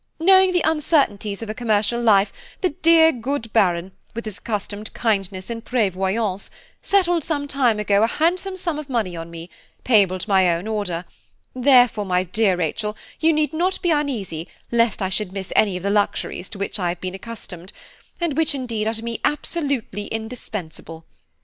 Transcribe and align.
Knowing 0.19 0.51
the 0.51 0.63
uncertainties 0.65 1.43
of 1.43 1.49
a 1.51 1.53
commercial 1.53 2.01
life, 2.01 2.33
the 2.61 2.69
dear 2.69 3.11
good 3.11 3.53
Baron, 3.53 3.91
with 4.15 4.25
his 4.25 4.39
accustomed 4.39 4.91
kindness 4.95 5.51
and 5.51 5.63
prévoyance, 5.63 6.49
settled, 6.81 7.23
some 7.23 7.47
time 7.47 7.77
ago, 7.77 8.01
a 8.01 8.07
handsome 8.07 8.57
sum 8.57 8.79
of 8.79 8.89
money 8.89 9.15
on 9.15 9.29
me, 9.29 9.47
payable 9.83 10.17
to 10.17 10.27
my 10.27 10.51
own 10.55 10.65
order, 10.65 11.05
therefore, 11.53 12.03
my 12.05 12.23
dear 12.23 12.55
Rachel, 12.57 12.97
you 13.19 13.31
need 13.31 13.53
not 13.53 13.79
be 13.83 13.91
uneasy 13.91 14.47
lest 14.71 15.03
I 15.03 15.09
should 15.09 15.31
miss 15.33 15.53
any 15.55 15.77
of 15.77 15.83
the 15.83 15.91
luxuries 15.91 16.49
to 16.49 16.57
which 16.57 16.79
I 16.79 16.89
have 16.89 16.99
been 16.99 17.13
accustomed, 17.13 17.71
and 18.19 18.35
which, 18.35 18.55
indeed, 18.55 18.87
are 18.87 18.95
to 18.95 19.03
me 19.05 19.19
absolutely 19.23 20.07
indispensable. 20.07 21.05